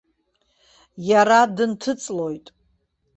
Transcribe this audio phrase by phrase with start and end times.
[1.09, 2.45] Иара дынҭыҵлоит!